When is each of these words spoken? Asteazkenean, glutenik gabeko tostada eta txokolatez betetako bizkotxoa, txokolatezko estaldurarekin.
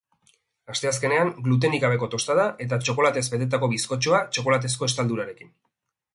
Asteazkenean, 0.75 1.29
glutenik 1.47 1.83
gabeko 1.83 2.09
tostada 2.13 2.47
eta 2.65 2.81
txokolatez 2.87 3.25
betetako 3.35 3.71
bizkotxoa, 3.75 4.25
txokolatezko 4.33 4.91
estaldurarekin. 4.91 5.55